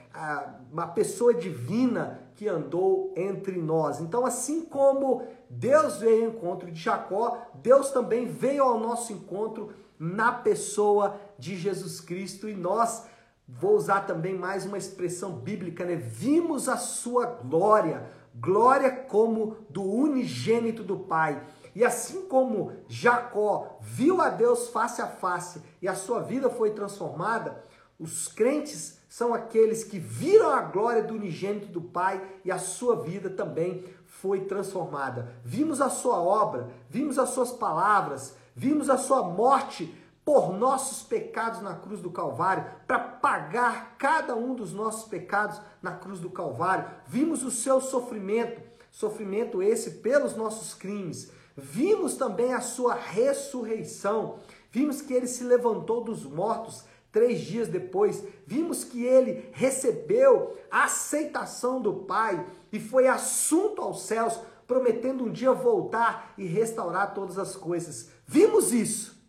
uma 0.71 0.87
pessoa 0.87 1.33
divina 1.33 2.19
que 2.35 2.47
andou 2.47 3.13
entre 3.15 3.57
nós. 3.57 3.99
Então, 3.99 4.25
assim 4.25 4.61
como 4.61 5.23
Deus 5.49 5.97
veio 5.97 6.25
ao 6.25 6.31
encontro 6.31 6.71
de 6.71 6.79
Jacó, 6.79 7.37
Deus 7.55 7.91
também 7.91 8.25
veio 8.25 8.63
ao 8.63 8.79
nosso 8.79 9.13
encontro 9.13 9.73
na 9.99 10.31
pessoa 10.31 11.19
de 11.37 11.55
Jesus 11.55 12.01
Cristo 12.01 12.49
e 12.49 12.55
nós 12.55 13.05
vou 13.47 13.75
usar 13.75 14.01
também 14.01 14.33
mais 14.33 14.65
uma 14.65 14.77
expressão 14.77 15.33
bíblica, 15.33 15.85
né? 15.85 15.95
Vimos 15.95 16.67
a 16.69 16.77
sua 16.77 17.25
glória, 17.25 18.09
glória 18.33 18.89
como 18.89 19.57
do 19.69 19.83
unigênito 19.83 20.83
do 20.83 20.97
Pai. 20.97 21.43
E 21.73 21.83
assim 21.83 22.27
como 22.27 22.73
Jacó 22.87 23.77
viu 23.81 24.21
a 24.21 24.29
Deus 24.29 24.69
face 24.69 25.01
a 25.01 25.07
face 25.07 25.61
e 25.81 25.87
a 25.87 25.95
sua 25.95 26.21
vida 26.21 26.49
foi 26.49 26.71
transformada, 26.71 27.63
os 27.99 28.27
crentes 28.27 28.99
são 29.07 29.33
aqueles 29.33 29.83
que 29.83 29.99
viram 29.99 30.49
a 30.49 30.61
glória 30.61 31.03
do 31.03 31.13
unigênito 31.13 31.67
do 31.67 31.81
Pai 31.81 32.21
e 32.43 32.51
a 32.51 32.57
sua 32.57 32.95
vida 32.95 33.29
também 33.29 33.85
foi 34.05 34.45
transformada. 34.45 35.35
Vimos 35.43 35.81
a 35.81 35.89
sua 35.89 36.21
obra, 36.21 36.69
vimos 36.89 37.19
as 37.19 37.29
suas 37.29 37.51
palavras, 37.51 38.35
vimos 38.55 38.89
a 38.89 38.97
sua 38.97 39.23
morte 39.23 39.93
por 40.23 40.53
nossos 40.53 41.03
pecados 41.03 41.61
na 41.61 41.75
cruz 41.75 41.99
do 41.99 42.11
Calvário, 42.11 42.65
para 42.87 42.99
pagar 42.99 43.95
cada 43.97 44.35
um 44.35 44.53
dos 44.53 44.71
nossos 44.73 45.09
pecados 45.09 45.59
na 45.81 45.91
cruz 45.91 46.19
do 46.19 46.29
Calvário. 46.29 46.89
Vimos 47.07 47.43
o 47.43 47.51
seu 47.51 47.81
sofrimento, 47.81 48.61
sofrimento 48.91 49.61
esse 49.61 49.91
pelos 49.99 50.35
nossos 50.35 50.73
crimes. 50.73 51.31
Vimos 51.55 52.15
também 52.15 52.53
a 52.53 52.61
sua 52.61 52.93
ressurreição. 52.93 54.39
Vimos 54.71 55.01
que 55.01 55.13
ele 55.13 55.27
se 55.27 55.43
levantou 55.43 56.03
dos 56.03 56.25
mortos 56.25 56.83
três 57.11 57.41
dias 57.41 57.67
depois. 57.67 58.23
Vimos 58.47 58.83
que 58.83 59.03
ele 59.03 59.49
recebeu 59.51 60.57
a 60.69 60.85
aceitação 60.85 61.81
do 61.81 61.93
Pai 61.93 62.45
e 62.71 62.79
foi 62.79 63.07
assunto 63.07 63.81
aos 63.81 64.03
céus, 64.03 64.39
prometendo 64.65 65.25
um 65.25 65.31
dia 65.31 65.51
voltar 65.51 66.33
e 66.37 66.45
restaurar 66.45 67.13
todas 67.13 67.37
as 67.37 67.55
coisas. 67.55 68.09
Vimos 68.25 68.71
isso 68.71 69.21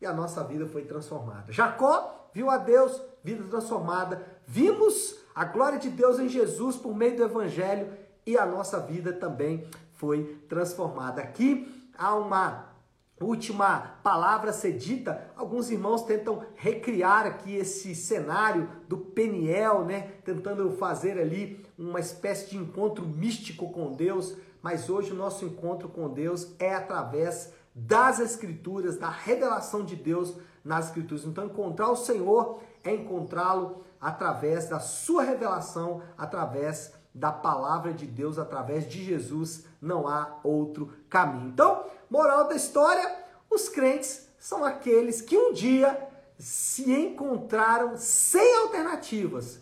e 0.00 0.06
a 0.06 0.12
nossa 0.12 0.44
vida 0.44 0.66
foi 0.66 0.84
transformada. 0.84 1.52
Jacó 1.52 2.28
viu 2.32 2.50
a 2.50 2.58
Deus, 2.58 3.00
vida 3.22 3.42
transformada. 3.44 4.22
Vimos 4.46 5.16
a 5.34 5.44
glória 5.44 5.78
de 5.78 5.88
Deus 5.88 6.18
em 6.18 6.28
Jesus 6.28 6.76
por 6.76 6.94
meio 6.94 7.16
do 7.16 7.24
Evangelho 7.24 7.92
e 8.26 8.38
a 8.38 8.46
nossa 8.46 8.78
vida 8.78 9.12
também 9.12 9.66
foi 9.94 10.38
transformada. 10.48 11.22
Aqui 11.22 11.90
há 11.96 12.14
uma 12.14 12.74
última 13.20 13.98
palavra 14.02 14.50
a 14.50 14.52
ser 14.52 14.72
dita. 14.72 15.30
Alguns 15.36 15.70
irmãos 15.70 16.02
tentam 16.02 16.44
recriar 16.56 17.26
aqui 17.26 17.54
esse 17.54 17.94
cenário 17.94 18.68
do 18.88 18.98
Peniel, 18.98 19.84
né? 19.84 20.12
Tentando 20.24 20.70
fazer 20.72 21.18
ali 21.18 21.64
uma 21.78 22.00
espécie 22.00 22.50
de 22.50 22.56
encontro 22.56 23.06
místico 23.06 23.72
com 23.72 23.92
Deus. 23.92 24.36
Mas 24.62 24.88
hoje 24.88 25.12
o 25.12 25.16
nosso 25.16 25.44
encontro 25.44 25.88
com 25.88 26.08
Deus 26.08 26.54
é 26.58 26.74
através 26.74 27.52
das 27.74 28.20
Escrituras, 28.20 28.96
da 28.96 29.10
revelação 29.10 29.84
de 29.84 29.96
Deus 29.96 30.36
nas 30.64 30.86
Escrituras. 30.86 31.24
Então, 31.24 31.46
encontrar 31.46 31.90
o 31.90 31.96
Senhor 31.96 32.60
é 32.82 32.94
encontrá-lo 32.94 33.84
através 34.00 34.68
da 34.68 34.78
sua 34.78 35.22
revelação, 35.22 36.02
através 36.16 36.92
da 37.14 37.30
palavra 37.30 37.92
de 37.92 38.06
Deus 38.06 38.38
através 38.38 38.88
de 38.88 39.04
Jesus, 39.04 39.64
não 39.80 40.08
há 40.08 40.40
outro 40.42 40.92
caminho. 41.08 41.50
Então, 41.50 41.84
moral 42.10 42.48
da 42.48 42.56
história, 42.56 43.08
os 43.48 43.68
crentes 43.68 44.28
são 44.38 44.64
aqueles 44.64 45.20
que 45.20 45.38
um 45.38 45.52
dia 45.52 46.08
se 46.36 46.92
encontraram 46.92 47.96
sem 47.96 48.56
alternativas, 48.58 49.60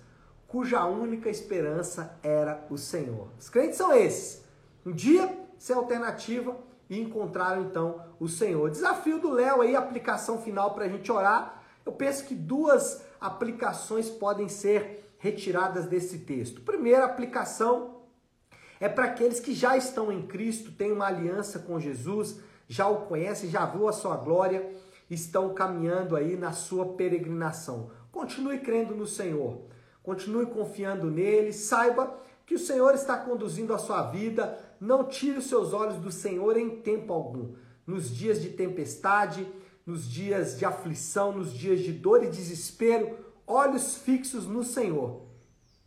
cuja 0.48 0.86
única 0.86 1.28
esperança 1.28 2.18
era 2.22 2.66
o 2.70 2.78
Senhor. 2.78 3.28
Os 3.38 3.50
crentes 3.50 3.76
são 3.76 3.92
esses. 3.92 4.42
Um 4.84 4.92
dia 4.92 5.38
sem 5.58 5.76
alternativa 5.76 6.56
e 6.88 7.00
encontraram 7.00 7.62
então 7.62 8.02
o 8.18 8.28
Senhor. 8.28 8.70
Desafio 8.70 9.18
do 9.18 9.30
Léo 9.30 9.60
aí, 9.60 9.76
aplicação 9.76 10.40
final 10.40 10.74
para 10.74 10.86
a 10.86 10.88
gente 10.88 11.12
orar. 11.12 11.62
Eu 11.84 11.92
penso 11.92 12.24
que 12.24 12.34
duas 12.34 13.04
aplicações 13.20 14.10
podem 14.10 14.48
ser 14.48 15.01
retiradas 15.22 15.86
desse 15.86 16.18
texto. 16.18 16.60
Primeira 16.62 17.04
aplicação 17.04 18.02
é 18.80 18.88
para 18.88 19.04
aqueles 19.04 19.38
que 19.38 19.54
já 19.54 19.76
estão 19.76 20.10
em 20.10 20.26
Cristo, 20.26 20.72
têm 20.72 20.90
uma 20.90 21.06
aliança 21.06 21.60
com 21.60 21.78
Jesus, 21.78 22.40
já 22.66 22.88
o 22.88 23.06
conhecem, 23.06 23.48
já 23.48 23.64
viu 23.64 23.86
a 23.86 23.92
sua 23.92 24.16
glória, 24.16 24.68
estão 25.08 25.54
caminhando 25.54 26.16
aí 26.16 26.36
na 26.36 26.50
sua 26.50 26.94
peregrinação. 26.94 27.88
Continue 28.10 28.58
crendo 28.58 28.96
no 28.96 29.06
Senhor, 29.06 29.60
continue 30.02 30.46
confiando 30.46 31.08
nele, 31.08 31.52
saiba 31.52 32.18
que 32.44 32.56
o 32.56 32.58
Senhor 32.58 32.92
está 32.92 33.16
conduzindo 33.16 33.72
a 33.72 33.78
sua 33.78 34.02
vida, 34.10 34.58
não 34.80 35.04
tire 35.04 35.38
os 35.38 35.46
seus 35.46 35.72
olhos 35.72 35.98
do 35.98 36.10
Senhor 36.10 36.56
em 36.56 36.80
tempo 36.80 37.12
algum. 37.12 37.54
Nos 37.86 38.10
dias 38.10 38.42
de 38.42 38.48
tempestade, 38.48 39.46
nos 39.86 40.04
dias 40.10 40.58
de 40.58 40.64
aflição, 40.64 41.30
nos 41.30 41.52
dias 41.52 41.78
de 41.78 41.92
dor 41.92 42.24
e 42.24 42.28
desespero, 42.28 43.31
olhos 43.46 43.96
fixos 43.96 44.46
no 44.46 44.62
Senhor. 44.62 45.22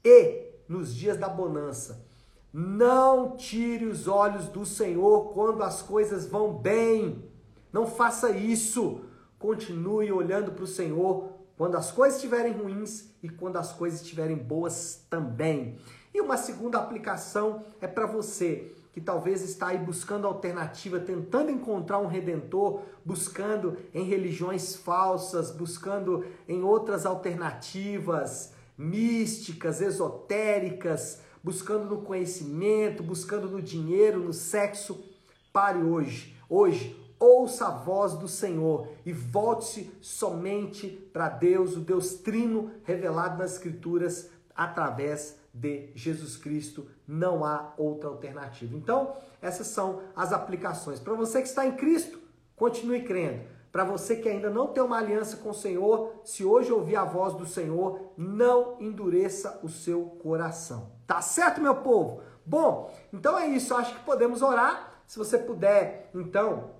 E 0.03 0.45
nos 0.67 0.93
dias 0.93 1.17
da 1.17 1.29
bonança, 1.29 2.05
não 2.53 3.35
tire 3.35 3.85
os 3.85 4.07
olhos 4.07 4.47
do 4.47 4.65
Senhor 4.65 5.33
quando 5.33 5.61
as 5.63 5.81
coisas 5.81 6.25
vão 6.25 6.53
bem. 6.53 7.23
Não 7.71 7.85
faça 7.85 8.31
isso. 8.31 9.01
Continue 9.37 10.11
olhando 10.11 10.51
para 10.51 10.63
o 10.63 10.67
Senhor 10.67 11.31
quando 11.57 11.75
as 11.75 11.91
coisas 11.91 12.17
estiverem 12.17 12.53
ruins 12.53 13.09
e 13.21 13.29
quando 13.29 13.57
as 13.57 13.73
coisas 13.73 14.01
estiverem 14.01 14.37
boas 14.37 15.05
também. 15.09 15.77
E 16.13 16.21
uma 16.21 16.37
segunda 16.37 16.77
aplicação 16.77 17.65
é 17.81 17.87
para 17.87 18.05
você 18.05 18.73
que 18.95 19.01
talvez 19.01 19.41
está 19.41 19.67
aí 19.67 19.77
buscando 19.77 20.25
alternativa, 20.25 21.01
tentando 21.01 21.51
encontrar 21.51 21.99
um 21.99 22.07
redentor, 22.07 22.79
buscando 23.03 23.77
em 23.93 24.05
religiões 24.05 24.77
falsas, 24.77 25.51
buscando 25.51 26.25
em 26.47 26.63
outras 26.63 27.05
alternativas 27.05 28.53
místicas, 28.77 29.81
esotéricas, 29.81 31.19
buscando 31.43 31.93
no 31.93 32.03
conhecimento, 32.03 33.03
buscando 33.03 33.49
no 33.49 33.61
dinheiro, 33.61 34.21
no 34.21 34.31
sexo. 34.31 35.03
Pare 35.51 35.79
hoje. 35.79 36.33
Hoje, 36.49 36.97
ouça 37.19 37.67
a 37.67 37.71
voz 37.71 38.13
do 38.13 38.29
Senhor 38.29 38.87
e 39.05 39.11
volte-se 39.11 39.91
somente 39.99 40.87
para 41.11 41.27
Deus, 41.27 41.75
o 41.75 41.81
Deus 41.81 42.13
Trino 42.13 42.71
revelado 42.85 43.39
nas 43.39 43.55
Escrituras 43.55 44.29
através 44.55 45.35
de 45.55 45.89
Jesus 45.95 46.35
Cristo, 46.35 46.85
não 47.07 47.45
há 47.45 47.73
outra 47.77 48.09
alternativa. 48.09 48.75
Então, 48.75 49.15
essas 49.41 49.67
são 49.67 50.01
as 50.13 50.33
aplicações. 50.33 50.99
Para 50.99 51.13
você 51.13 51.41
que 51.41 51.47
está 51.47 51.65
em 51.65 51.77
Cristo, 51.77 52.19
continue 52.57 53.03
crendo. 53.03 53.45
Para 53.71 53.85
você 53.85 54.17
que 54.17 54.27
ainda 54.27 54.49
não 54.49 54.67
tem 54.67 54.83
uma 54.83 54.97
aliança 54.97 55.37
com 55.37 55.49
o 55.49 55.53
Senhor, 55.53 56.21
se 56.23 56.43
hoje 56.43 56.71
ouvir 56.71 56.97
a 56.97 57.05
voz 57.05 57.33
do 57.33 57.45
Senhor, 57.45 58.11
não 58.17 58.77
endureça 58.79 59.59
o 59.63 59.69
seu 59.69 60.03
coração. 60.21 60.91
Tá 61.07 61.21
certo, 61.21 61.61
meu 61.61 61.75
povo? 61.75 62.21
Bom, 62.45 62.93
então 63.13 63.37
é 63.37 63.47
isso. 63.47 63.73
Acho 63.73 63.95
que 63.95 64.05
podemos 64.05 64.41
orar. 64.41 65.01
Se 65.07 65.17
você 65.17 65.37
puder, 65.37 66.09
então, 66.13 66.71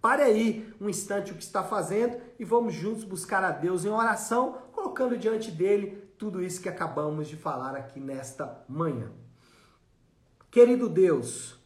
pare 0.00 0.22
aí 0.22 0.72
um 0.80 0.88
instante 0.88 1.32
o 1.32 1.34
que 1.34 1.42
está 1.42 1.62
fazendo 1.62 2.16
e 2.38 2.44
vamos 2.44 2.74
juntos 2.74 3.04
buscar 3.04 3.44
a 3.44 3.50
Deus 3.50 3.84
em 3.84 3.90
oração, 3.90 4.58
colocando 4.72 5.16
diante 5.16 5.50
dele 5.50 6.10
tudo 6.18 6.42
isso 6.42 6.60
que 6.60 6.68
acabamos 6.68 7.28
de 7.28 7.36
falar 7.36 7.74
aqui 7.74 8.00
nesta 8.00 8.64
manhã. 8.68 9.10
Querido 10.50 10.88
Deus, 10.88 11.58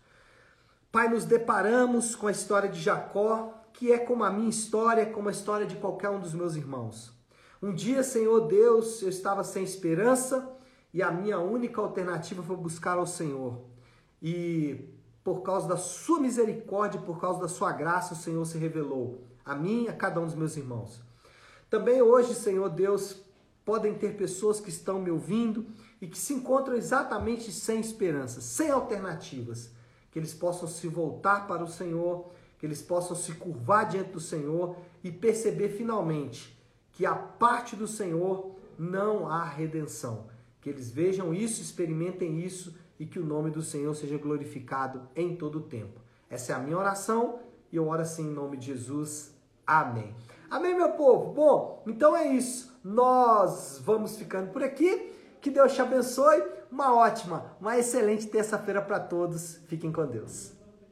Pai, 0.93 1.09
nos 1.09 1.25
deparamos 1.25 2.15
com 2.15 2.29
a 2.29 2.31
história 2.31 2.69
de 2.69 2.81
Jacó, 2.81 3.53
que 3.73 3.93
é 3.93 3.99
como 3.99 4.23
a 4.23 4.31
minha 4.31 4.49
história, 4.49 5.05
como 5.07 5.29
a 5.29 5.33
história 5.33 5.67
de 5.67 5.75
qualquer 5.75 6.09
um 6.11 6.21
dos 6.21 6.33
meus 6.33 6.55
irmãos. 6.55 7.13
Um 7.61 7.75
dia, 7.75 8.05
Senhor 8.05 8.47
Deus, 8.47 9.03
eu 9.03 9.09
estava 9.09 9.43
sem 9.43 9.65
esperança 9.65 10.57
e 10.93 11.03
a 11.03 11.11
minha 11.11 11.41
única 11.41 11.81
alternativa 11.81 12.43
foi 12.45 12.57
buscar 12.57 12.99
ao 12.99 13.07
Senhor. 13.07 13.65
E 14.23 14.94
por 15.25 15.41
causa 15.41 15.67
da 15.67 15.79
sua 15.79 16.21
misericórdia, 16.21 17.01
por 17.01 17.19
causa 17.19 17.41
da 17.41 17.49
sua 17.49 17.73
graça, 17.73 18.13
o 18.13 18.17
Senhor 18.17 18.45
se 18.45 18.59
revelou 18.59 19.23
a 19.43 19.55
mim 19.55 19.85
e 19.85 19.89
a 19.89 19.93
cada 19.95 20.21
um 20.21 20.27
dos 20.27 20.35
meus 20.35 20.55
irmãos. 20.57 21.01
Também 21.71 22.03
hoje, 22.03 22.35
Senhor 22.35 22.69
Deus, 22.69 23.17
podem 23.65 23.95
ter 23.95 24.17
pessoas 24.17 24.61
que 24.61 24.69
estão 24.69 25.01
me 25.01 25.11
ouvindo 25.11 25.67
e 26.01 26.07
que 26.07 26.19
se 26.19 26.35
encontram 26.35 26.77
exatamente 26.77 27.51
sem 27.51 27.81
esperança, 27.81 28.43
sem 28.43 28.71
alternativas. 28.71 29.71
Que 30.11 30.19
eles 30.19 30.35
possam 30.35 30.69
se 30.69 30.87
voltar 30.87 31.49
para 31.49 31.65
o 31.65 31.69
Senhor, 31.69 32.31
que 32.59 32.67
eles 32.67 32.83
possam 32.83 33.17
se 33.17 33.33
curvar 33.33 33.89
diante 33.89 34.13
do 34.13 34.21
Senhor 34.21 34.77
e 35.03 35.11
perceber 35.11 35.71
finalmente 35.71 36.57
que 36.93 37.05
a 37.05 37.15
parte 37.15 37.75
do 37.75 37.89
Senhor 37.89 38.55
não 38.79 39.27
há 39.27 39.45
redenção. 39.45 40.27
Que 40.61 40.69
eles 40.69 40.91
vejam 40.91 41.35
isso, 41.35 41.61
experimentem 41.63 42.41
isso 42.41 42.75
e 42.99 43.07
que 43.07 43.19
o 43.19 43.25
nome 43.25 43.51
do 43.51 43.63
Senhor 43.63 43.95
seja 43.95 44.19
glorificado 44.19 45.09
em 45.15 45.37
todo 45.37 45.59
o 45.59 45.63
tempo. 45.63 46.01
Essa 46.29 46.53
é 46.53 46.55
a 46.55 46.59
minha 46.59 46.79
oração 46.79 47.39
e 47.71 47.77
eu 47.77 47.89
oro 47.89 48.03
assim 48.03 48.29
em 48.29 48.33
nome 48.33 48.57
de 48.57 48.67
Jesus. 48.67 49.33
Amém. 49.67 50.15
Amém, 50.51 50.75
meu 50.75 50.91
povo? 50.91 51.33
Bom, 51.33 51.83
então 51.87 52.17
é 52.17 52.29
isso. 52.29 52.79
Nós 52.85 53.81
vamos 53.83 54.17
ficando 54.17 54.53
por 54.53 54.63
aqui. 54.63 55.13
Que 55.41 55.51
Deus 55.51 55.75
te 55.75 55.83
abençoe. 55.83 56.43
Uma 56.71 56.95
ótima, 56.95 57.57
uma 57.61 57.79
excelente 57.79 58.27
terça-feira 58.27 58.81
para 58.81 59.01
todos. 59.01 59.57
Fiquem 59.67 59.93
com 59.93 60.07
Deus. 60.07 60.64